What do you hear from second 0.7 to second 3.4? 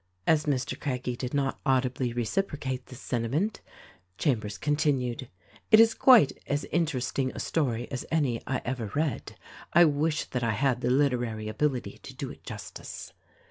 Craggie did not audibly reciprocate this senti